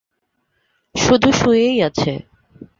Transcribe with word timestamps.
শুধু 0.95 1.29
শুয়েই 1.31 1.77
আছে। 1.81 2.11